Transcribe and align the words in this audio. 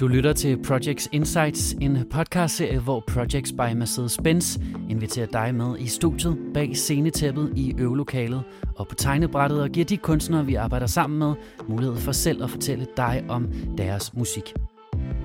Du 0.00 0.06
lytter 0.08 0.32
til 0.32 0.62
Projects 0.62 1.08
Insights, 1.12 1.72
en 1.72 1.98
podcastserie, 2.10 2.78
hvor 2.78 3.04
Projects 3.06 3.52
by 3.52 3.72
Mercedes-Benz 3.82 4.60
inviterer 4.90 5.26
dig 5.26 5.54
med 5.54 5.78
i 5.78 5.86
studiet, 5.86 6.38
bag 6.54 6.76
scenetæppet, 6.76 7.52
i 7.56 7.74
øvelokalet 7.78 8.42
og 8.76 8.88
på 8.88 8.94
tegnebrættet 8.94 9.62
og 9.62 9.70
giver 9.70 9.86
de 9.86 9.96
kunstnere, 9.96 10.46
vi 10.46 10.54
arbejder 10.54 10.86
sammen 10.86 11.18
med, 11.18 11.34
mulighed 11.68 11.96
for 11.96 12.12
selv 12.12 12.44
at 12.44 12.50
fortælle 12.50 12.86
dig 12.96 13.24
om 13.28 13.48
deres 13.78 14.14
musik. 14.14 14.54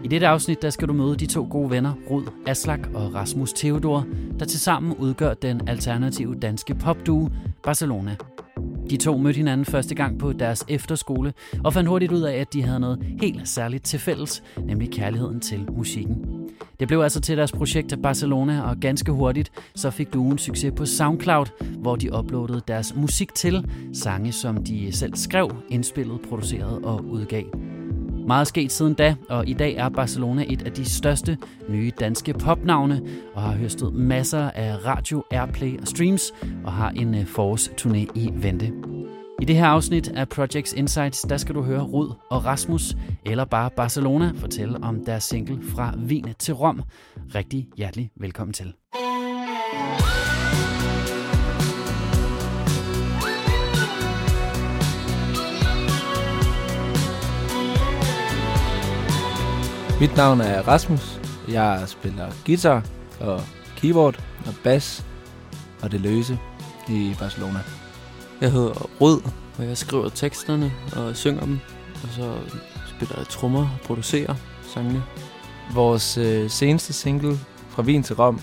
I 0.04 0.08
dette 0.08 0.28
afsnit 0.28 0.62
der 0.62 0.70
skal 0.70 0.88
du 0.88 0.94
møde 0.94 1.16
de 1.16 1.26
to 1.26 1.48
gode 1.50 1.70
venner, 1.70 1.94
Rud 2.10 2.24
Aslak 2.48 2.80
og 2.94 3.16
Rasmus 3.16 3.54
Theodor, 3.54 4.06
der 4.40 4.46
tilsammen 4.46 4.94
udgør 4.94 5.34
den 5.34 5.68
alternative 5.68 6.36
danske 6.36 6.76
popduo 6.76 7.30
Barcelona. 7.64 8.16
De 8.92 8.98
to 8.98 9.18
mødte 9.18 9.38
hinanden 9.38 9.66
første 9.66 9.96
gang 9.96 10.20
på 10.20 10.34
deres 10.34 10.66
efterskole 10.68 11.34
og 11.64 11.74
fandt 11.74 11.90
hurtigt 11.90 12.12
ud 12.12 12.22
af, 12.22 12.34
at 12.34 12.54
de 12.54 12.64
havde 12.64 12.80
noget 12.80 13.00
helt 13.22 13.50
særligt 13.50 13.84
til 13.84 14.00
fælles, 14.00 14.44
nemlig 14.66 14.92
kærligheden 14.92 15.40
til 15.40 15.68
musikken. 15.78 16.18
Det 16.80 16.88
blev 16.88 17.02
altså 17.02 17.22
til 17.22 17.38
deres 17.38 17.52
projekt 17.52 17.96
Barcelona, 18.04 18.62
og 18.62 18.78
ganske 18.78 19.12
hurtigt 19.12 19.52
så 19.76 19.90
fik 19.90 20.14
duoen 20.14 20.38
succes 20.38 20.74
på 20.76 20.86
SoundCloud, 20.86 21.46
hvor 21.78 21.96
de 21.96 22.18
uploadede 22.18 22.62
deres 22.68 22.96
musik 22.96 23.34
til, 23.34 23.66
sange 23.94 24.32
som 24.32 24.64
de 24.64 24.92
selv 24.92 25.16
skrev, 25.16 25.52
indspillede, 25.70 26.20
producerede 26.30 26.80
og 26.84 27.06
udgav. 27.06 27.71
Meget 28.28 28.42
er 28.42 28.44
sket 28.44 28.72
siden 28.72 28.94
da, 28.94 29.16
og 29.30 29.48
i 29.48 29.54
dag 29.54 29.76
er 29.76 29.90
Barcelona 29.90 30.46
et 30.50 30.62
af 30.62 30.72
de 30.72 30.86
største 30.90 31.38
nye 31.70 31.92
danske 32.00 32.34
popnavne, 32.34 33.02
og 33.34 33.42
har 33.42 33.54
høstet 33.54 33.94
masser 33.94 34.52
af 34.52 34.86
radio, 34.86 35.24
airplay 35.32 35.82
og 35.82 35.88
streams, 35.88 36.34
og 36.66 36.74
har 36.74 36.90
en 36.90 37.16
øh, 37.16 37.22
forårsturné 37.22 38.12
i 38.16 38.30
vente. 38.34 38.72
I 39.42 39.46
det 39.46 39.56
her 39.56 39.66
afsnit 39.66 40.08
af 40.08 40.30
Projects 40.30 40.74
Insights, 40.74 41.22
der 41.22 41.38
skal 41.38 41.56
du 41.56 41.62
høre 41.62 41.82
Rud 41.82 42.14
og 42.30 42.46
Rasmus, 42.46 42.96
eller 43.26 43.46
bare 43.46 43.70
Barcelona, 43.70 44.32
fortælle 44.36 44.84
om 44.84 45.06
deres 45.06 45.24
single 45.24 45.60
fra 45.76 45.94
Wien 46.08 46.34
til 46.40 46.54
Rom. 46.54 46.82
Rigtig 47.36 47.68
hjertelig 47.78 48.12
velkommen 48.16 48.54
til. 48.54 48.74
Mit 60.02 60.16
navn 60.16 60.42
er 60.42 60.62
Rasmus. 60.68 61.20
Jeg 61.48 61.84
spiller 61.88 62.32
guitar 62.46 62.86
og 63.20 63.42
keyboard 63.76 64.24
og 64.46 64.54
bass 64.64 65.06
og 65.82 65.92
det 65.92 66.02
løse 66.02 66.40
i 66.90 67.16
Barcelona. 67.20 67.60
Jeg 68.42 68.52
hedder 68.52 68.90
Rød, 69.02 69.22
og 69.58 69.66
jeg 69.66 69.78
skriver 69.78 70.10
teksterne 70.10 70.72
og 70.96 71.16
synger 71.16 71.46
dem. 71.46 71.60
Og 72.04 72.10
så 72.10 72.38
spiller 72.96 73.16
jeg 73.18 73.28
trommer 73.28 73.62
og 73.62 73.80
producerer 73.86 74.36
sangene. 74.74 75.04
Vores 75.74 76.18
øh, 76.18 76.50
seneste 76.50 76.94
single, 76.94 77.38
Fra 77.70 77.84
Wien 77.84 78.04
til 78.04 78.16
Rom, 78.16 78.42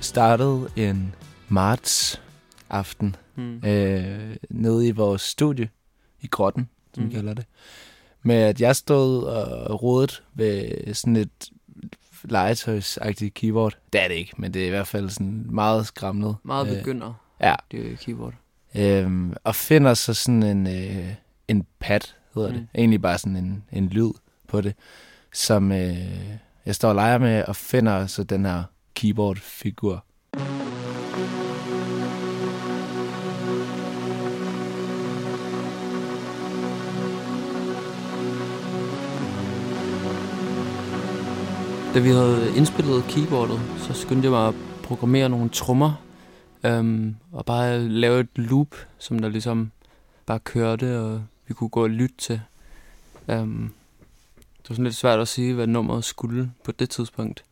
startede 0.00 0.68
en 0.76 1.14
marts 1.48 2.22
aften 2.70 3.16
Hmm. 3.34 3.64
øh, 3.64 4.36
nede 4.50 4.88
i 4.88 4.90
vores 4.90 5.22
studie 5.22 5.68
i 6.20 6.26
Grotten, 6.26 6.68
som 6.94 7.02
mm. 7.02 7.06
Mm. 7.06 7.10
vi 7.10 7.14
kalder 7.16 7.34
det. 7.34 7.44
Med 8.22 8.36
at 8.36 8.60
jeg 8.60 8.76
stod 8.76 9.22
og 9.24 9.82
rodet 9.82 10.22
ved 10.34 10.94
sådan 10.94 11.16
et 11.16 11.50
legetøjsagtigt 12.24 13.34
keyboard. 13.34 13.78
Det 13.92 14.02
er 14.02 14.08
det 14.08 14.14
ikke, 14.14 14.32
men 14.38 14.54
det 14.54 14.62
er 14.62 14.66
i 14.66 14.70
hvert 14.70 14.86
fald 14.86 15.10
sådan 15.10 15.46
meget 15.50 15.86
skramlet. 15.86 16.36
Meget 16.42 16.68
Øh, 16.68 16.76
begynder, 16.78 17.12
Ja, 17.40 17.54
det 17.70 17.92
er 17.92 17.96
keyboard. 17.96 18.34
øhm, 18.74 19.34
og 19.44 19.54
finder 19.54 19.94
så 19.94 20.14
sådan 20.14 20.42
en, 20.42 20.66
øh, 20.66 21.14
en 21.48 21.66
pad, 21.78 22.00
hedder 22.34 22.48
mm. 22.48 22.54
det. 22.54 22.66
Egentlig 22.74 23.02
bare 23.02 23.18
sådan 23.18 23.36
en, 23.36 23.64
en 23.72 23.86
lyd 23.88 24.10
på 24.48 24.60
det, 24.60 24.74
som 25.32 25.72
øh, 25.72 25.96
jeg 26.66 26.74
står 26.74 26.88
og 26.88 26.94
leger 26.94 27.18
med, 27.18 27.44
og 27.44 27.56
finder 27.56 28.06
så 28.06 28.22
den 28.24 28.44
her 28.44 28.62
keyboard-figur. 28.94 30.04
Da 41.94 41.98
vi 42.00 42.08
havde 42.08 42.56
indspillet 42.56 43.04
keyboardet, 43.04 43.60
så 43.78 43.92
skyndte 43.94 44.24
jeg 44.24 44.30
mig 44.30 44.48
at 44.48 44.54
programmere 44.82 45.28
nogle 45.28 45.48
trommer. 45.50 45.92
Um, 46.68 47.16
og 47.32 47.44
bare 47.44 47.88
lave 47.88 48.20
et 48.20 48.28
loop, 48.34 48.74
som 48.98 49.18
der 49.18 49.28
ligesom 49.28 49.70
bare 50.26 50.38
kørte, 50.38 51.00
og 51.00 51.22
vi 51.46 51.54
kunne 51.54 51.70
gå 51.70 51.82
og 51.82 51.90
lytte 51.90 52.14
til. 52.18 52.40
Um, 53.28 53.72
det 54.62 54.70
var 54.70 54.74
sådan 54.74 54.84
lidt 54.84 54.96
svært 54.96 55.20
at 55.20 55.28
sige, 55.28 55.54
hvad 55.54 55.66
nummeret 55.66 56.04
skulle 56.04 56.52
på 56.64 56.72
det 56.72 56.90
tidspunkt. 56.90 57.44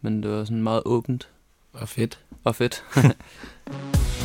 Men 0.00 0.22
det 0.22 0.30
var 0.30 0.44
sådan 0.44 0.62
meget 0.62 0.82
åbent 0.84 1.28
Og 1.72 1.88
fedt. 1.88 2.20
og 2.44 2.54
fedt. 2.54 2.84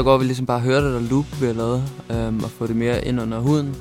Så 0.00 0.04
går 0.04 0.18
vi 0.18 0.24
ligesom 0.24 0.46
bare 0.46 0.56
og 0.56 0.62
hører 0.62 0.80
det 0.80 0.92
der 0.92 1.00
loop, 1.00 1.40
vi 1.40 1.46
har 1.46 1.52
lavet, 1.52 1.82
øhm, 2.10 2.44
og 2.44 2.50
få 2.50 2.66
det 2.66 2.76
mere 2.76 3.04
ind 3.04 3.20
under 3.20 3.38
huden. 3.38 3.76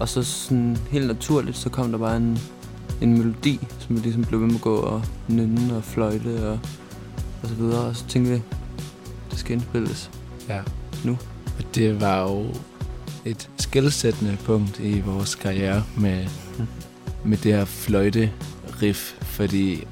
Og 0.00 0.08
så 0.08 0.22
sådan 0.22 0.78
helt 0.90 1.06
naturligt, 1.06 1.56
så 1.56 1.70
kom 1.70 1.90
der 1.90 1.98
bare 1.98 2.16
en, 2.16 2.38
en 3.00 3.18
melodi, 3.18 3.60
som 3.78 3.96
vi 3.96 4.00
ligesom 4.00 4.24
blev 4.24 4.40
ved 4.40 4.46
med 4.46 4.54
at 4.54 4.60
gå 4.60 4.76
og 4.76 5.02
nynne 5.28 5.76
og 5.76 5.84
fløjte 5.84 6.48
og, 6.48 6.58
og 7.42 7.48
så 7.48 7.54
videre. 7.54 7.80
Og 7.80 7.96
så 7.96 8.04
tænkte 8.06 8.32
vi, 8.32 8.42
det 9.30 9.38
skal 9.38 9.52
indspilles. 9.52 10.10
Ja. 10.48 10.60
Nu. 11.04 11.12
Og 11.58 11.64
det 11.74 12.00
var 12.00 12.22
jo 12.22 12.46
et 13.24 13.50
skældsættende 13.58 14.36
punkt 14.44 14.80
i 14.80 15.00
vores 15.00 15.34
karriere 15.34 15.84
med, 15.96 16.26
Mm. 16.58 16.66
med 17.24 17.36
det 17.36 17.52
her 17.52 17.64
fløjte 17.64 18.30
riff, 18.82 19.12
fordi 19.22 19.84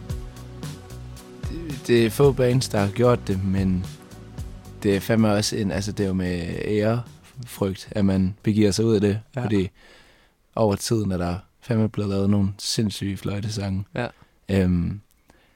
det, 1.50 1.80
det 1.86 2.06
er 2.06 2.10
få 2.10 2.32
bands, 2.32 2.68
der 2.68 2.78
har 2.80 2.88
gjort 2.88 3.28
det, 3.28 3.44
men 3.44 3.86
det 4.82 4.96
er 4.96 5.00
fandme 5.00 5.32
også 5.32 5.56
en, 5.56 5.70
altså 5.70 5.92
det 5.92 6.04
er 6.04 6.08
jo 6.08 6.14
med 6.14 6.58
ærefrygt, 6.64 7.88
at 7.90 8.04
man 8.04 8.34
begiver 8.42 8.70
sig 8.70 8.84
ud 8.84 8.94
af 8.94 9.00
det, 9.00 9.20
ja. 9.36 9.44
Fordi 9.44 9.70
over 10.54 10.76
tiden 10.76 11.12
er 11.12 11.16
der 11.16 11.38
fandme 11.60 11.88
blevet 11.88 12.10
lavet 12.10 12.30
nogle 12.30 12.48
sindssyge 12.58 13.16
fløjtesange. 13.16 13.84
Ja. 13.94 14.06
Øhm, 14.48 15.00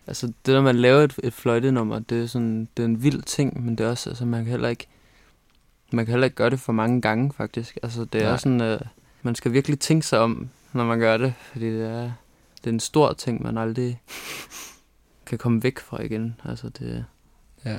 Altså 0.06 0.26
det 0.26 0.46
der 0.46 0.60
med 0.60 0.68
at 0.68 0.74
lave 0.76 1.04
et, 1.04 1.14
et 1.22 1.32
fløjtenummer, 1.32 1.98
det 1.98 2.22
er 2.22 2.26
sådan, 2.26 2.68
det 2.76 2.82
er 2.82 2.86
en 2.86 3.02
vild 3.02 3.22
ting, 3.22 3.64
men 3.64 3.78
det 3.78 3.86
er 3.86 3.90
også, 3.90 4.10
altså 4.10 4.24
man 4.24 4.44
kan 4.44 4.50
heller 4.50 4.68
ikke, 4.68 4.86
man 5.92 6.06
kan 6.06 6.12
heller 6.12 6.24
ikke 6.24 6.36
gøre 6.36 6.50
det 6.50 6.60
for 6.60 6.72
mange 6.72 7.00
gange 7.00 7.32
faktisk. 7.32 7.78
Altså 7.82 8.04
det 8.04 8.22
er 8.22 8.28
Nej. 8.28 8.36
sådan, 8.36 8.60
uh, 8.74 8.80
man 9.22 9.34
skal 9.34 9.52
virkelig 9.52 9.80
tænke 9.80 10.06
sig 10.06 10.18
om, 10.18 10.48
når 10.72 10.84
man 10.84 10.98
gør 10.98 11.16
det, 11.16 11.34
fordi 11.52 11.66
det 11.66 11.82
er, 11.86 12.12
det 12.58 12.66
er 12.66 12.70
en 12.70 12.80
stor 12.80 13.12
ting, 13.12 13.42
man 13.42 13.58
aldrig 13.58 14.00
kan 15.26 15.38
komme 15.38 15.62
væk 15.62 15.78
fra 15.78 16.02
igen. 16.02 16.36
Altså 16.44 16.68
det, 16.68 17.04
Ja. 17.64 17.78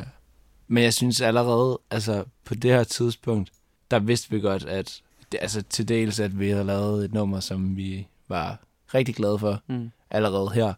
Men 0.72 0.84
jeg 0.84 0.94
synes 0.94 1.22
allerede, 1.22 1.80
altså 1.90 2.24
på 2.46 2.56
det 2.56 2.72
her 2.72 2.84
tidspunkt, 2.84 3.52
der 3.92 4.00
vidste 4.00 4.32
vi 4.32 4.40
godt, 4.40 4.66
at 4.66 5.02
det, 5.32 5.40
altså 5.42 5.62
til 5.62 5.88
dels, 5.88 6.20
at 6.20 6.40
vi 6.40 6.50
havde 6.50 6.64
lavet 6.64 7.06
et 7.06 7.14
nummer, 7.14 7.40
som 7.40 7.78
vi 7.78 8.08
var 8.28 8.60
rigtig 8.94 9.16
glade 9.16 9.40
for 9.40 9.62
mm, 9.68 9.92
allerede 10.10 10.52
her. 10.52 10.74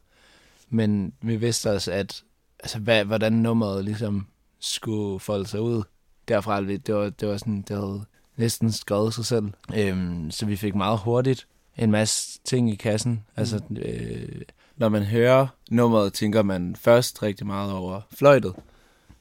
Men 0.69 1.13
vi 1.21 1.35
vidste 1.35 1.71
også, 1.71 1.91
at 1.91 2.23
altså, 2.59 2.79
hvad, 2.79 3.05
hvordan 3.05 3.33
nummeret 3.33 3.85
ligesom 3.85 4.27
skulle 4.59 5.19
folde 5.19 5.47
sig 5.47 5.61
ud 5.61 5.83
derfra. 6.27 6.61
Det 6.61 6.95
var, 6.95 7.09
det 7.09 7.27
var 7.27 7.37
sådan, 7.37 7.61
det 7.61 7.77
havde 7.77 8.05
næsten 8.37 8.71
skrevet 8.71 9.13
sig 9.13 9.25
selv. 9.25 9.45
Øhm, 9.75 10.31
så 10.31 10.45
vi 10.45 10.55
fik 10.55 10.75
meget 10.75 10.99
hurtigt 10.99 11.47
en 11.77 11.91
masse 11.91 12.39
ting 12.45 12.71
i 12.71 12.75
kassen. 12.75 13.23
Altså, 13.35 13.61
øh, 13.69 14.41
når 14.77 14.89
man 14.89 15.03
hører 15.03 15.47
nummeret, 15.69 16.13
tænker 16.13 16.43
man 16.43 16.75
først 16.75 17.23
rigtig 17.23 17.47
meget 17.47 17.71
over 17.71 18.01
fløjtet. 18.11 18.53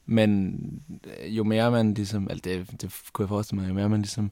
Men 0.06 0.58
øh, 1.04 1.36
jo 1.36 1.44
mere 1.44 1.70
man 1.70 1.94
ligesom, 1.94 2.28
altså 2.30 2.42
det, 2.44 2.80
det 2.82 2.94
kunne 3.12 3.24
jeg 3.24 3.28
forestille 3.28 3.60
mig, 3.60 3.68
jo 3.68 3.74
mere 3.74 3.88
man 3.88 4.02
ligesom 4.02 4.30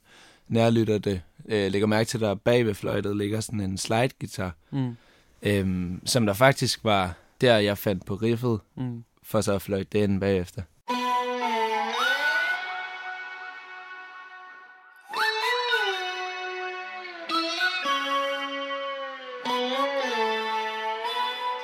nærlytter 0.48 0.98
det, 0.98 1.22
øh, 1.48 1.72
lægger 1.72 1.86
mærke 1.86 2.08
til, 2.08 2.18
at 2.18 2.22
der 2.22 2.34
bag 2.34 2.66
ved 2.66 2.74
fløjtet 2.74 3.16
ligger 3.16 3.40
sådan 3.40 3.60
en 3.60 3.78
slide-guitar, 3.78 4.54
mm, 4.70 4.96
øhm, 5.42 6.00
som 6.04 6.26
der 6.26 6.32
faktisk 6.32 6.84
var 6.84 7.14
der, 7.40 7.58
jeg 7.58 7.78
fandt 7.78 8.06
på 8.06 8.14
riffet, 8.14 8.60
mm. 8.76 9.04
for 9.22 9.40
så 9.40 9.52
at 9.52 9.62
fløjte 9.62 9.88
det 9.92 10.04
ind 10.04 10.20
bagefter. 10.20 10.62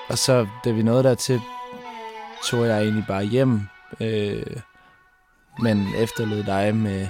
Og 0.08 0.18
så, 0.18 0.46
da 0.64 0.70
vi 0.70 0.82
nåede 0.82 1.02
dertil, 1.02 1.40
tog 2.44 2.66
jeg 2.66 2.82
egentlig 2.82 3.04
bare 3.08 3.24
hjem, 3.24 3.60
øh, 4.00 4.56
men 5.62 5.86
efterlod 5.98 6.42
dig 6.42 6.76
med, 6.76 7.08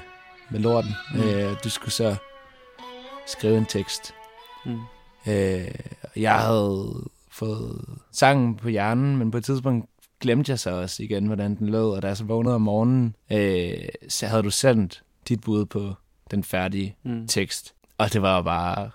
med 0.50 0.60
lorten. 0.60 0.90
Mm. 1.14 1.20
Øh, 1.20 1.56
du 1.64 1.70
skulle 1.70 1.92
så 1.92 2.16
skrive 3.26 3.58
en 3.58 3.66
tekst. 3.66 4.14
Mm. 4.66 4.80
Øh, 5.28 5.68
jeg 6.16 6.38
havde 6.38 7.04
fået 7.30 7.84
sangen 8.12 8.56
på 8.56 8.68
hjernen, 8.68 9.16
men 9.16 9.30
på 9.30 9.38
et 9.38 9.44
tidspunkt 9.44 9.90
glemte 10.20 10.50
jeg 10.50 10.58
så 10.58 10.70
også 10.70 11.02
igen, 11.02 11.26
hvordan 11.26 11.54
den 11.54 11.68
lød, 11.68 11.90
og 11.90 12.02
da 12.02 12.06
jeg 12.08 12.16
så 12.16 12.24
vågnede 12.24 12.54
om 12.54 12.60
morgenen, 12.62 13.14
øh, 13.32 13.88
så 14.08 14.26
havde 14.26 14.42
du 14.42 14.50
sendt 14.50 15.02
dit 15.28 15.40
bud 15.40 15.64
på 15.66 15.94
den 16.30 16.44
færdige 16.44 16.96
Mm. 17.02 17.26
tekst. 17.28 17.74
Og 17.98 18.12
det 18.12 18.22
var 18.22 18.36
jo 18.36 18.42
bare 18.42 18.90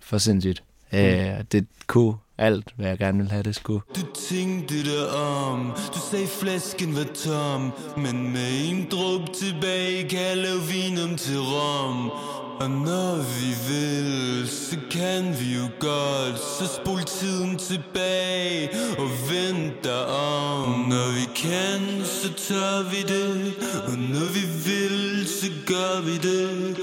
for 0.00 0.18
sindssygt. 0.18 0.64
Mm. 0.92 0.98
Øh, 0.98 1.44
det 1.52 1.66
kunne 1.86 2.14
alt, 2.38 2.74
hvad 2.76 2.86
jeg 2.88 2.98
gerne 2.98 3.18
ville 3.18 3.30
have, 3.30 3.42
det 3.42 3.54
skulle. 3.54 3.80
Du 3.96 4.00
tænkte 4.28 4.74
dig 4.84 5.10
om. 5.10 5.72
Du 5.94 5.98
sagde 6.10 6.26
flasken 6.26 6.96
var 6.96 7.06
tom. 7.14 7.72
Men 7.96 8.32
med 8.32 8.68
en 8.68 8.86
dråb 8.90 9.32
tilbage 9.32 10.08
Kan 10.08 10.38
lave 10.38 10.60
vin 10.72 10.98
om 10.98 11.16
til 11.16 11.38
rom. 11.38 12.10
Og 12.60 12.70
når 12.70 13.16
vi 13.38 13.50
vil 13.68 14.48
Så 14.48 14.76
kan 14.90 15.24
vi 15.40 15.54
jo 15.54 15.66
godt. 15.80 16.38
Så 16.38 16.66
spol 16.76 17.02
tiden 17.04 17.58
tilbage 17.58 18.68
Og 18.98 19.08
vent 19.30 19.84
dig 19.84 20.06
om. 20.06 20.68
Når 20.92 21.08
vi 21.18 21.26
kan 21.36 22.04
Så 22.04 22.32
tør 22.48 22.82
vi 22.92 23.00
det. 23.14 23.54
Og 23.88 23.98
når 23.98 24.28
vi 24.36 24.44
vil 24.66 25.26
Så 25.26 25.46
gør 25.66 26.00
vi 26.08 26.16
det. 26.28 26.78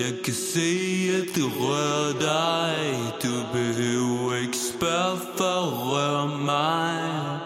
Jeg 0.00 0.12
kan 0.24 0.34
se 0.34 0.70
at 1.18 1.28
det 1.34 1.44
rører 1.60 2.12
dig. 2.20 2.76
Du 3.22 3.34
behøver 3.52 4.34
ikke 4.34 4.58
spørge 4.74 5.18
for 5.36 5.56
at 5.62 5.72
røre 5.92 6.38
mig. 6.38 7.40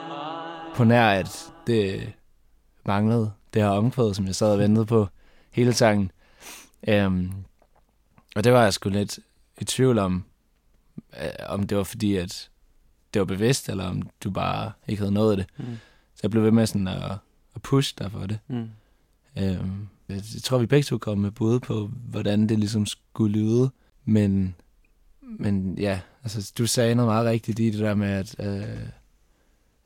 På 0.74 0.84
nær, 0.84 1.08
at 1.08 1.52
det 1.66 2.12
manglede 2.86 3.32
det 3.54 3.62
her 3.62 3.68
omkvæd, 3.68 4.14
som 4.14 4.26
jeg 4.26 4.34
sad 4.34 4.52
og 4.52 4.58
ventede 4.58 4.86
på 4.86 5.06
hele 5.50 5.72
sangen. 5.72 6.10
Um, 6.88 7.32
og 8.36 8.44
det 8.44 8.52
var 8.52 8.62
jeg 8.62 8.72
sgu 8.74 8.88
lidt 8.90 9.18
i 9.60 9.64
tvivl 9.64 9.98
om, 9.98 10.24
øh, 11.22 11.28
om 11.48 11.66
det 11.66 11.76
var 11.76 11.84
fordi, 11.84 12.16
at 12.16 12.50
det 13.14 13.20
var 13.20 13.26
bevidst, 13.26 13.68
eller 13.68 13.84
om 13.84 14.02
du 14.24 14.30
bare 14.30 14.72
ikke 14.88 15.00
havde 15.00 15.12
nået 15.14 15.38
det. 15.38 15.46
Mm. 15.58 15.64
Så 16.14 16.20
jeg 16.22 16.30
blev 16.30 16.42
ved 16.42 16.50
med 16.50 16.66
sådan 16.66 16.88
at, 16.88 17.12
at 17.54 17.62
pushe 17.62 17.94
dig 17.98 18.12
for 18.12 18.26
det. 18.26 18.38
Mm. 18.48 18.68
Øhm, 19.38 19.88
jeg, 20.08 20.16
jeg 20.34 20.42
tror, 20.42 20.58
vi 20.58 20.66
begge 20.66 20.84
to 20.84 20.98
kom 20.98 21.18
med 21.18 21.30
bud 21.30 21.60
på, 21.60 21.90
hvordan 22.10 22.48
det 22.48 22.58
ligesom 22.58 22.86
skulle 22.86 23.32
lyde. 23.38 23.70
Men, 24.04 24.54
men 25.22 25.78
ja, 25.78 26.00
altså, 26.22 26.52
du 26.58 26.66
sagde 26.66 26.94
noget 26.94 27.08
meget 27.08 27.26
rigtigt 27.26 27.58
i 27.58 27.70
det 27.70 27.80
der 27.80 27.94
med, 27.94 28.08
at 28.08 28.36
øh, 28.38 28.62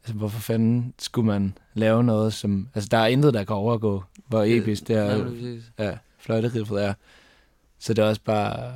altså, 0.02 0.14
hvorfor 0.14 0.40
fanden 0.40 0.94
skulle 0.98 1.26
man 1.26 1.58
lave 1.74 2.04
noget, 2.04 2.34
som... 2.34 2.68
Altså, 2.74 2.88
der 2.88 2.98
er 2.98 3.06
intet, 3.06 3.34
der 3.34 3.44
kan 3.44 3.56
overgå, 3.56 4.04
hvor 4.26 4.42
episk 4.44 4.88
det 4.88 4.94
Ja, 4.94 5.00
er, 5.00 5.24
præcis. 5.24 5.64
ja, 5.78 5.98
fløjteriffet 6.18 6.84
er. 6.84 6.94
Så 7.84 7.94
det 7.94 8.04
er 8.04 8.08
også 8.08 8.20
bare 8.24 8.74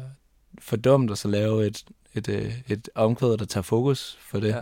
for 0.60 0.76
dumt 0.76 1.10
at 1.10 1.18
så 1.18 1.28
lave 1.28 1.66
et, 1.66 1.84
et, 2.14 2.28
et, 2.28 2.62
et 2.68 2.88
omkvæd, 2.94 3.36
der 3.36 3.44
tager 3.44 3.62
fokus 3.62 4.18
for 4.20 4.40
det. 4.40 4.48
Ja. 4.48 4.60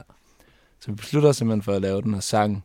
Så 0.81 0.91
vi 0.91 0.95
beslutter 0.95 1.29
os 1.29 1.37
simpelthen 1.37 1.63
for 1.63 1.73
at 1.73 1.83
lave 1.83 2.03
den 2.03 2.15
her 2.15 2.21
sang 2.21 2.65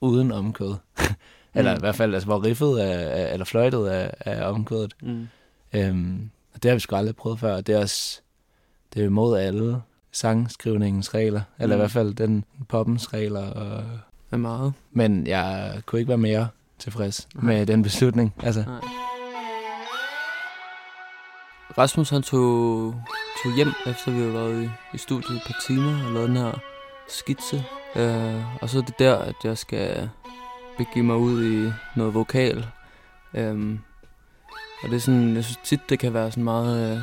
uden 0.00 0.32
omkvæd. 0.32 0.74
eller 1.54 1.72
Mm. 1.72 1.76
i 1.76 1.80
hvert 1.80 1.94
fald, 1.94 2.14
altså, 2.14 2.26
hvor 2.26 2.44
riffet 2.44 2.84
er, 2.84 2.98
er 2.98 3.32
eller 3.32 3.44
fløjtet 3.44 3.94
er, 3.94 4.10
er 4.20 4.44
omkvædet. 4.44 4.94
Mm. 5.02 5.28
Øhm, 5.72 6.30
og 6.54 6.62
det 6.62 6.68
har 6.70 6.76
vi 6.76 6.80
sgu 6.80 6.96
aldrig 6.96 7.16
prøvet 7.16 7.40
før. 7.40 7.54
og 7.56 7.66
Det 7.66 7.74
er 7.74 7.78
også 7.80 8.20
det 8.94 9.02
er 9.02 9.06
imod 9.06 9.38
alle 9.38 9.80
sangskrivningens 10.12 11.14
regler. 11.14 11.40
Eller 11.58 11.76
Mm. 11.76 11.80
i 11.80 11.82
hvert 11.82 11.90
fald 11.90 12.14
den 12.14 12.44
poppens 12.68 13.12
regler. 13.12 13.50
Og, 13.50 13.84
Er 14.32 14.36
meget. 14.36 14.72
men 14.92 15.26
jeg 15.26 15.80
kunne 15.86 15.98
ikke 16.00 16.08
være 16.08 16.18
mere 16.18 16.48
tilfreds 16.78 17.28
Nej. 17.34 17.44
med 17.44 17.66
den 17.66 17.82
beslutning. 17.82 18.34
Altså, 18.42 18.62
Nej. 18.66 18.80
Rasmus 21.78 22.10
han 22.10 22.22
tog, 22.22 22.94
tog 23.42 23.56
hjem, 23.56 23.68
efter 23.86 24.12
vi 24.12 24.18
havde 24.18 24.32
været 24.32 24.64
i, 24.64 24.68
i 24.94 24.98
studiet 24.98 25.36
et 25.36 25.42
par 25.46 25.56
timer 25.66 26.06
og 26.06 26.12
lavet 26.12 26.28
den 26.28 26.36
her 26.36 26.52
skitse. 27.08 27.64
Øh, 27.96 28.62
og 28.62 28.68
så 28.70 28.78
er 28.78 28.82
det 28.82 28.98
der, 28.98 29.16
at 29.16 29.34
jeg 29.44 29.58
skal 29.58 30.10
begive 30.78 31.04
mig 31.04 31.16
ud 31.16 31.44
i 31.44 31.72
noget 31.96 32.14
vokal. 32.14 32.66
Øhm, 33.34 33.78
og 34.82 34.88
det 34.88 34.96
er 34.96 35.00
sådan, 35.00 35.36
jeg 35.36 35.44
synes 35.44 35.58
tit, 35.64 35.80
det 35.88 35.98
kan 35.98 36.14
være 36.14 36.30
sådan 36.30 36.44
meget, 36.44 36.96
øh, 36.96 37.02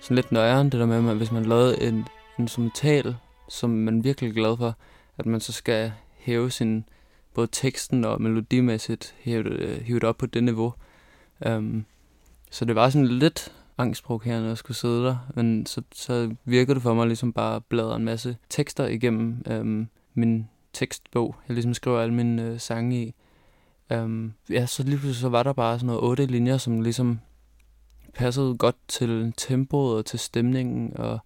sådan 0.00 0.14
lidt 0.14 0.32
nøjeren, 0.32 0.70
det 0.70 0.80
der 0.80 0.86
med, 0.86 1.10
at 1.10 1.16
hvis 1.16 1.32
man 1.32 1.44
lavede 1.44 1.82
en 1.82 2.06
instrumental, 2.38 3.16
som 3.48 3.70
man 3.70 4.04
virkelig 4.04 4.30
er 4.30 4.34
glad 4.34 4.56
for, 4.56 4.76
at 5.18 5.26
man 5.26 5.40
så 5.40 5.52
skal 5.52 5.92
hæve 6.16 6.50
sin, 6.50 6.84
både 7.34 7.48
teksten 7.52 8.04
og 8.04 8.22
melodimæssigt, 8.22 9.14
hæve 9.20 9.44
det, 9.44 9.52
øh, 9.52 9.82
hive 9.82 10.00
det 10.00 10.08
op 10.08 10.18
på 10.18 10.26
det 10.26 10.44
niveau. 10.44 10.74
Um, 11.46 11.84
så 12.50 12.64
det 12.64 12.74
var 12.74 12.90
sådan 12.90 13.08
lidt 13.08 13.52
angstprovokerende 13.82 14.50
at 14.50 14.58
skulle 14.58 14.76
sidde 14.76 15.04
der, 15.04 15.16
men 15.34 15.66
så, 15.66 15.82
så 15.94 16.34
virkede 16.44 16.74
det 16.74 16.82
for 16.82 16.94
mig 16.94 17.06
ligesom 17.06 17.32
bare 17.32 17.56
at 17.56 17.64
bladre 17.64 17.96
en 17.96 18.04
masse 18.04 18.36
tekster 18.48 18.86
igennem 18.86 19.42
øhm, 19.46 19.88
min 20.14 20.48
tekstbog. 20.72 21.36
Jeg 21.48 21.54
ligesom 21.54 21.74
skriver 21.74 22.00
alle 22.00 22.14
mine 22.14 22.42
øh, 22.42 22.60
sange 22.60 23.02
i. 23.02 23.14
Øhm, 23.92 24.32
ja, 24.50 24.66
så 24.66 24.82
lige 24.82 24.98
pludselig 24.98 25.20
så 25.20 25.28
var 25.28 25.42
der 25.42 25.52
bare 25.52 25.78
sådan 25.78 25.86
noget 25.86 26.02
otte 26.02 26.26
linjer, 26.26 26.56
som 26.56 26.80
ligesom 26.80 27.20
passede 28.14 28.56
godt 28.56 28.76
til 28.88 29.32
tempoet 29.36 29.96
og 29.96 30.06
til 30.06 30.18
stemningen, 30.18 30.96
og 30.96 31.18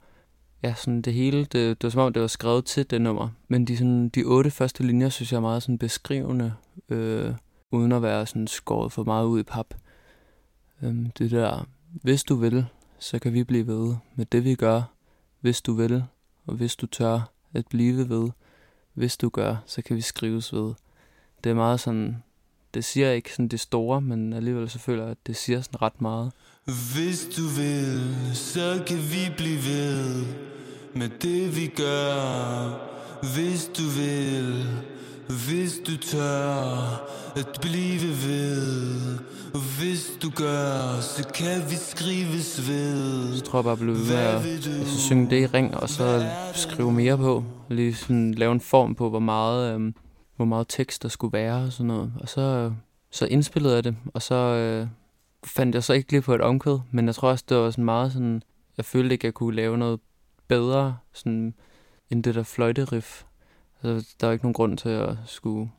ja, 0.63 0.75
sådan 0.75 1.03
det 1.03 1.15
hele, 1.15 1.39
det, 1.39 1.53
det 1.53 1.85
var 1.85 1.91
som 1.91 2.01
om, 2.01 2.13
det 2.13 2.23
var 2.23 2.29
skrevet 2.29 2.65
til 2.65 2.91
det 2.91 3.01
nummer. 3.01 3.29
Men 3.49 3.65
de, 3.65 3.77
sådan, 3.77 4.09
de 4.09 4.25
otte 4.25 4.51
første 4.51 4.83
linjer, 4.83 5.09
synes 5.09 5.33
jeg 5.33 5.37
er 5.37 5.41
meget 5.41 5.63
sådan 5.63 5.79
beskrivende, 5.79 6.55
øh, 6.89 7.35
uden 7.71 7.93
at 7.93 8.03
være 8.03 8.27
sådan 8.27 8.47
skåret 8.47 8.93
for 8.93 9.05
meget 9.05 9.27
ud 9.27 9.41
i 9.41 9.43
pap. 9.43 9.75
Øhm, 10.83 11.11
det 11.19 11.31
der, 11.31 11.67
hvis 12.03 12.25
du 12.25 12.35
vil, 12.35 12.67
så 12.99 13.19
kan 13.19 13.33
vi 13.33 13.45
blive 13.45 13.67
ved 13.67 13.95
med 14.15 14.27
det 14.27 14.45
vi 14.45 14.55
gør, 14.55 14.83
hvis 15.41 15.63
du 15.63 15.73
vil, 15.73 16.05
og 16.47 16.55
hvis 16.55 16.77
du 16.77 16.87
tør 16.87 17.21
at 17.55 17.67
blive 17.67 18.09
ved, 18.09 18.31
hvis 18.95 19.17
du 19.17 19.29
gør, 19.29 19.57
så 19.67 19.83
kan 19.83 19.97
vi 19.97 20.01
skrives 20.01 20.53
ved. 20.53 20.75
Det 21.45 21.51
er 21.51 21.55
meget 21.55 21.81
sådan, 21.81 22.23
det 22.75 22.85
siger 22.85 23.13
ikke 23.13 23.33
sådan 23.33 23.49
det 23.49 23.61
store, 23.61 24.01
men 24.01 24.33
alligevel 24.33 24.71
så 24.71 24.79
føler 24.79 25.03
jeg, 25.03 25.11
at 25.11 25.27
det 25.27 25.37
siger 25.37 25.61
sådan 25.61 25.83
ret 25.83 26.01
meget. 26.01 26.33
Hvis 26.65 27.29
du 27.37 27.43
vil, 27.43 28.15
så 28.35 28.85
kan 28.87 28.99
vi 28.99 29.35
blive 29.37 29.59
ved 29.59 30.27
med 30.95 31.09
det 31.09 31.57
vi 31.57 31.67
gør. 31.67 32.97
Hvis 33.35 33.71
du 33.79 33.83
vil, 33.83 34.67
hvis 35.29 35.73
du 35.87 35.97
tør 35.97 36.55
at 37.37 37.59
blive 37.61 38.09
ved. 38.27 39.19
Hvis 39.79 40.19
du 40.23 40.31
gør, 40.31 41.01
så 41.01 41.29
kan 41.35 41.71
vi 41.71 41.75
skrives 41.75 42.69
ved. 42.69 43.37
Så 43.37 43.45
tror 43.45 43.59
jeg 43.59 43.65
bare, 43.65 43.73
at 43.73 43.79
blive 43.79 43.95
ved 43.95 44.17
at 44.17 44.35
altså, 44.35 45.01
synge 45.01 45.31
det 45.31 45.41
i 45.43 45.47
ring, 45.47 45.77
og 45.77 45.89
så 45.89 46.31
skrive 46.55 46.93
mere 46.93 47.19
på. 47.19 47.45
Lige 47.69 47.95
sådan 47.95 48.35
lave 48.35 48.53
en 48.53 48.61
form 48.61 48.95
på, 48.95 49.11
hvor 49.11 49.19
meget, 49.19 49.75
øhm, 49.75 49.95
hvor 50.37 50.45
meget 50.45 50.67
tekst 50.69 51.03
der 51.03 51.09
skulle 51.09 51.33
være 51.33 51.65
og 51.65 51.73
sådan 51.73 51.87
noget. 51.87 52.13
Og 52.21 52.29
så, 52.29 52.73
så 53.11 53.27
indspillede 53.27 53.75
jeg 53.75 53.85
det, 53.85 53.97
og 54.15 54.23
så 54.23 54.35
øh, 54.35 54.87
fandt 55.45 55.75
jeg 55.75 55.85
så 55.85 55.93
ikke 55.93 56.13
lige 56.13 56.23
på 56.23 56.35
et 56.35 56.41
omkvæd, 56.41 56.79
men 56.91 57.07
jeg 57.07 57.15
tror 57.15 57.29
også, 57.31 57.45
det 57.49 57.57
var 57.57 57.71
sådan 57.71 57.85
meget 57.85 58.13
sådan, 58.13 58.43
jeg 58.77 58.85
følte 58.85 59.13
ikke, 59.13 59.27
jeg 59.27 59.35
kunne 59.35 59.57
lave 59.57 59.79
noget 59.79 60.01
bedre, 60.49 60.97
sådan, 61.13 61.55
end 62.11 62.25
det 62.25 62.35
der 62.35 62.43
fløjteriff. 62.43 63.23
Altså, 63.83 64.15
der 64.21 64.29
er 64.29 64.33
ikke 64.33 64.45
nogen 64.45 64.55
grund 64.55 64.79
til 64.79 64.89
at 64.89 65.17
skulle, 65.27 65.71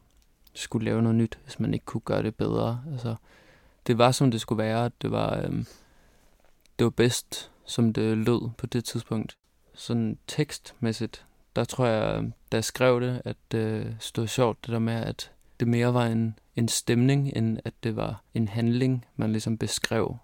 skulle 0.54 0.86
lave 0.86 1.02
noget 1.02 1.16
nyt, 1.16 1.40
hvis 1.44 1.60
man 1.60 1.74
ikke 1.74 1.86
kunne 1.86 2.02
gøre 2.02 2.24
det 2.24 2.36
bedre. 2.36 2.84
Altså, 2.92 3.16
det 3.88 3.98
var, 3.98 4.12
som 4.12 4.32
det 4.32 4.42
skulle 4.42 4.64
være. 4.64 4.92
Det 5.02 5.12
var, 5.12 5.38
øhm, 5.38 5.66
det 6.80 6.84
var 6.84 6.90
bedst, 6.90 7.52
som 7.66 7.94
det 7.94 8.18
lød 8.18 8.50
på 8.58 8.66
det 8.66 8.86
tidspunkt. 8.86 9.38
Sådan 9.74 10.18
tekstmæssigt, 10.28 11.26
der 11.56 11.64
tror 11.64 11.86
jeg, 11.86 12.32
da 12.52 12.58
jeg 12.58 12.64
skrev 12.64 13.02
det, 13.02 13.22
at 13.26 13.36
det 13.52 13.96
stod 14.00 14.28
sjovt, 14.28 14.66
det 14.66 14.72
der 14.72 14.80
med, 14.80 14.94
at 14.94 15.32
det 15.60 15.68
mere 15.68 15.94
var 15.94 16.06
en, 16.06 16.40
en 16.56 16.68
stemning, 16.68 17.32
end 17.36 17.60
at 17.66 17.74
det 17.84 17.96
var 17.96 18.22
en 18.34 18.48
handling, 18.48 19.06
man 19.16 19.32
ligesom 19.32 19.58
beskrev. 19.58 20.18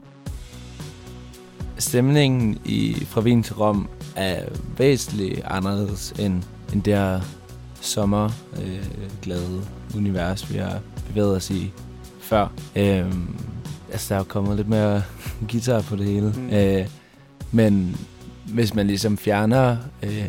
stemningen 1.77 2.61
i 2.65 2.93
Fra 2.93 3.21
Wien 3.21 3.43
til 3.43 3.55
Rom 3.55 3.89
er 4.15 4.49
væsentligt 4.77 5.41
anderledes 5.43 6.11
end, 6.11 6.43
end 6.73 6.83
det 6.83 6.93
sommerglade 7.83 8.77
øh, 8.77 9.11
glade 9.21 9.61
univers, 9.95 10.53
vi 10.53 10.57
har 10.57 10.79
bevæget 11.07 11.35
os 11.35 11.49
i 11.49 11.71
før. 12.19 12.47
Øhm, 12.75 13.35
altså, 13.91 14.05
der 14.09 14.15
er 14.15 14.19
jo 14.19 14.23
kommet 14.23 14.55
lidt 14.57 14.69
mere 14.69 15.01
guitar 15.51 15.81
på 15.81 15.95
det 15.95 16.05
hele. 16.05 16.33
Mm. 16.37 16.49
Øh, 16.49 16.87
men 17.51 17.97
hvis 18.45 18.73
man 18.73 18.87
ligesom 18.87 19.17
fjerner 19.17 19.77
øh, 20.03 20.25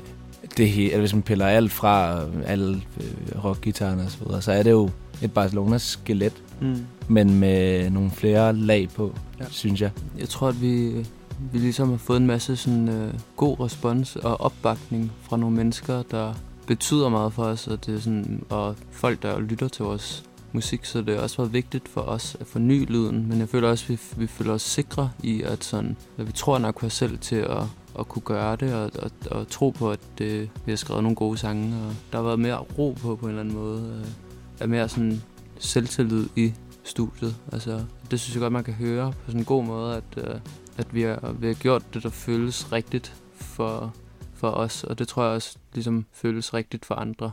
det 0.57 0.69
hele, 0.71 0.87
eller 0.91 1.01
hvis 1.01 1.15
man 1.15 1.23
piller 1.23 1.47
alt 1.47 1.73
fra, 1.73 2.21
alle 2.47 2.83
øh, 3.01 3.45
rockgitarerne 3.45 4.03
og 4.03 4.11
så 4.11 4.19
videre, 4.25 4.43
så 4.43 4.53
er 4.53 4.63
det 4.63 4.71
jo 4.71 4.91
et 5.23 5.33
Barcelona-skelet, 5.33 6.33
Mm. 6.61 6.77
men 7.09 7.39
med 7.41 7.91
nogle 7.91 8.11
flere 8.11 8.53
lag 8.53 8.89
på, 8.97 9.15
ja. 9.41 9.45
synes 9.51 9.81
jeg. 9.81 9.91
Jeg 10.19 10.29
tror, 10.29 10.49
at 10.49 10.63
vi, 10.63 10.93
vi 11.53 11.59
ligesom 11.59 11.91
har 11.91 11.97
fået 11.97 12.17
en 12.21 12.27
masse 12.27 12.57
sådan, 12.57 12.89
øh, 12.89 13.15
god 13.37 13.61
respons 13.61 14.17
og 14.17 14.41
opbakning 14.41 15.13
fra 15.23 15.37
nogle 15.37 15.57
mennesker, 15.57 16.03
der 16.11 16.35
betyder 16.67 17.09
meget 17.09 17.33
for 17.33 17.43
os, 17.43 17.67
og, 17.67 17.87
det 17.87 17.95
er 17.95 18.01
sådan, 18.01 18.45
og 18.51 18.77
folk, 18.91 19.23
der 19.23 19.41
lytter 19.41 19.69
til 19.69 19.85
vores 19.85 20.25
musik, 20.53 20.85
så 20.85 21.03
det 21.03 21.15
har 21.15 21.23
også 21.23 21.37
været 21.37 21.53
vigtigt 21.53 21.89
for 21.89 22.01
os 22.01 22.37
at 22.41 22.47
forny 22.47 22.87
lyden, 22.87 23.29
men 23.29 23.39
jeg 23.39 23.49
føler 23.49 23.69
også, 23.69 23.85
at 23.85 23.91
vi, 23.91 23.99
vi 24.17 24.27
føler 24.27 24.53
os 24.53 24.63
sikre 24.63 25.11
i, 25.23 25.43
at, 25.43 25.65
sådan, 25.65 25.97
at 26.19 26.27
vi 26.27 26.33
tror 26.33 26.59
nok 26.59 26.81
på 26.81 26.87
os 26.87 26.93
selv 26.93 27.19
til 27.19 27.37
at 27.37 27.63
at 27.99 28.09
kunne 28.09 28.23
gøre 28.23 28.57
det, 28.57 28.75
og, 28.75 28.91
og, 29.03 29.11
og 29.31 29.49
tro 29.49 29.71
på, 29.71 29.91
at 29.91 30.01
det, 30.19 30.51
vi 30.67 30.73
har 30.73 30.77
skrevet 30.77 31.03
nogle 31.03 31.17
gode 31.17 31.39
sange, 31.39 31.77
og 31.87 31.95
der 32.13 32.19
har 32.19 32.25
været 32.25 32.39
mere 32.39 32.57
ro 32.79 32.97
på 33.03 33.17
på 33.17 33.27
en 33.27 33.31
eller 33.31 33.41
anden 33.41 33.55
måde. 33.55 34.01
Øh, 34.01 34.09
er 34.61 34.67
mere 34.67 34.89
sådan 34.89 35.23
selvtillid 35.59 36.29
i 36.37 36.53
studiet. 36.85 37.37
Altså, 37.53 37.85
det 38.11 38.21
synes 38.21 38.35
jeg 38.35 38.41
godt, 38.41 38.53
man 38.53 38.65
kan 38.65 38.75
høre 38.75 39.13
på 39.13 39.27
sådan 39.27 39.41
en 39.41 39.45
god 39.45 39.65
måde, 39.65 39.97
at, 39.97 40.29
øh, 40.29 40.35
at 40.77 40.95
vi, 40.95 41.03
har, 41.03 41.35
vi 41.39 41.47
har 41.47 41.55
gjort 41.55 41.95
det, 41.95 42.03
der 42.03 42.11
føles 42.11 42.73
rigtigt 42.73 43.15
for, 43.35 43.95
for 44.45 44.51
os, 44.51 44.85
og 44.85 44.99
det 44.99 45.09
tror 45.09 45.23
jeg 45.25 45.33
også 45.33 45.57
ligesom 45.75 46.07
føles 46.13 46.55
rigtigt 46.55 46.85
for 46.85 46.95
andre. 46.95 47.33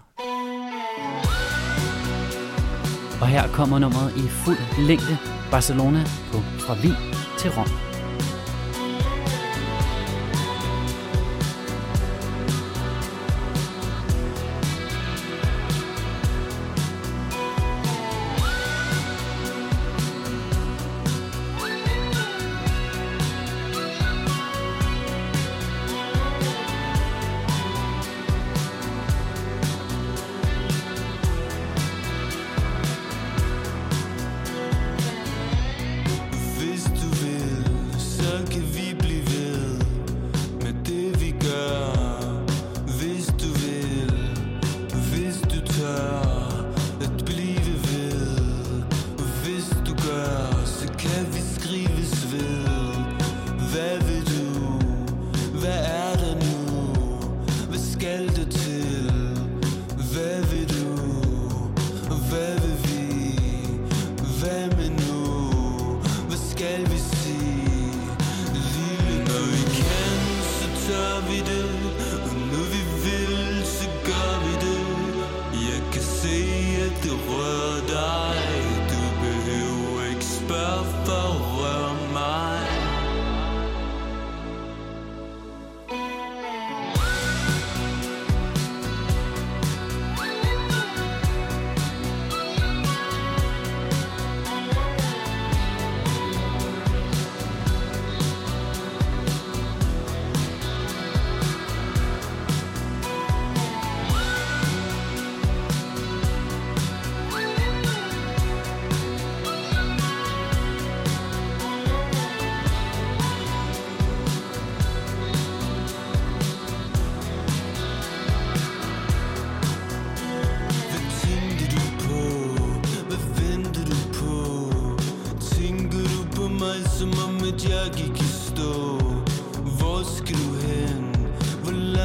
Og 3.21 3.27
her 3.27 3.47
kommer 3.53 3.79
nummeret 3.79 4.17
i 4.17 4.27
fuld 4.27 4.87
længde 4.87 5.17
Barcelona 5.51 6.03
på 6.31 6.37
Fra 6.37 6.73
Wien 6.73 6.95
til 7.37 7.51
Rom. 7.51 7.90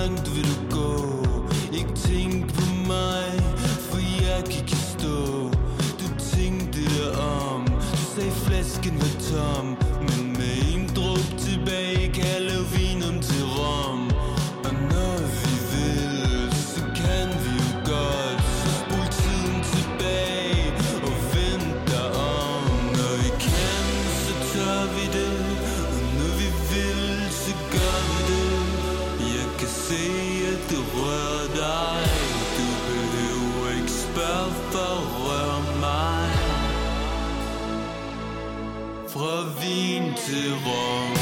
Langt 0.07 0.37
vil 0.37 0.45
du 0.45 0.77
gå? 0.77 0.93
Ikke 1.73 1.93
tænk 1.95 2.55
på 2.55 2.65
mig, 2.87 3.25
for 3.89 3.99
jeg 4.25 4.45
kan 4.45 4.63
ikke 4.63 4.77
stå 4.77 5.51
Du 6.01 6.07
tænkte 6.37 6.87
om 7.19 7.67
Du 7.67 7.97
sagde 8.15 8.31
flasken 8.31 8.95
var 8.95 9.21
tom 9.31 9.75
Wien 40.28 41.15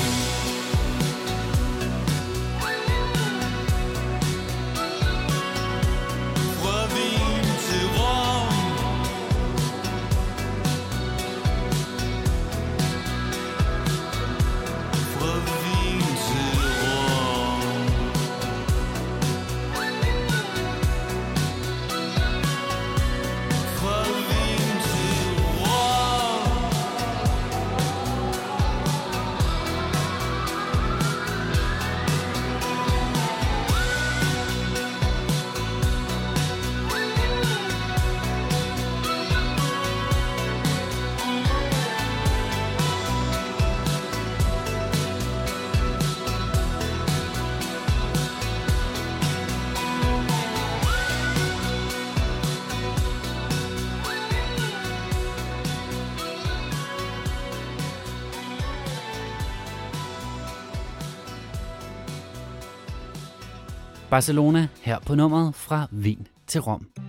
Barcelona 64.14 64.68
her 64.82 64.98
på 64.98 65.14
nummeret 65.14 65.54
fra 65.54 65.86
Wien 65.92 66.26
til 66.46 66.60
Rom. 66.60 67.03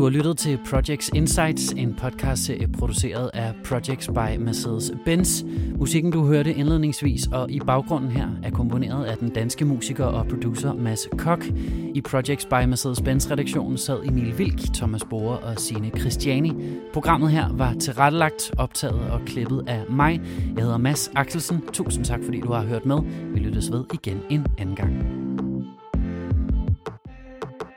Du 0.00 0.04
har 0.04 0.10
lyttet 0.10 0.38
til 0.38 0.58
Projects 0.70 1.10
Insights, 1.14 1.72
en 1.72 1.94
podcastserie 1.94 2.68
produceret 2.78 3.30
af 3.34 3.54
Projects 3.64 4.08
by 4.08 4.36
Mercedes-Benz. 4.38 5.44
Musikken, 5.78 6.12
du 6.12 6.26
hørte 6.26 6.54
indledningsvis 6.54 7.26
og 7.32 7.50
i 7.50 7.60
baggrunden 7.60 8.10
her, 8.10 8.28
er 8.42 8.50
komponeret 8.50 9.04
af 9.04 9.16
den 9.16 9.30
danske 9.30 9.64
musiker 9.64 10.04
og 10.04 10.26
producer 10.26 10.72
Mads 10.72 11.08
Kok. 11.18 11.44
I 11.94 12.00
Projects 12.00 12.44
by 12.44 12.64
Mercedes-Benz 12.64 13.30
redaktionen 13.30 13.78
sad 13.78 13.98
Emil 14.04 14.38
Vilk, 14.38 14.74
Thomas 14.74 15.04
Bore 15.04 15.38
og 15.38 15.58
Sine 15.58 15.90
Christiani. 15.98 16.52
Programmet 16.92 17.30
her 17.30 17.52
var 17.52 17.74
tilrettelagt, 17.74 18.52
optaget 18.58 19.10
og 19.10 19.20
klippet 19.26 19.64
af 19.66 19.84
mig. 19.90 20.20
Jeg 20.56 20.62
hedder 20.64 20.78
Mads 20.78 21.10
Axelsen. 21.14 21.62
Tusind 21.72 22.04
tak, 22.04 22.20
fordi 22.24 22.40
du 22.40 22.52
har 22.52 22.62
hørt 22.62 22.86
med. 22.86 22.98
Vi 23.34 23.38
lyttes 23.38 23.72
ved 23.72 23.84
igen 23.94 24.20
en 24.30 24.46
anden 24.58 24.76
gang. 24.76 25.29